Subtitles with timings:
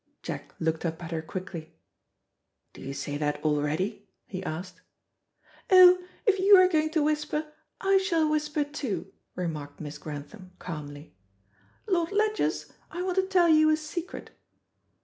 [0.23, 1.75] Jack looked up at her quickly.
[2.73, 4.81] "Do you say that already?" he asked.
[5.69, 11.13] "Oh, if you are going to whisper, I shall whisper too," remarked Miss Grantham calmly.
[11.87, 14.31] "Lord Ledgers, I want to tell you a secret."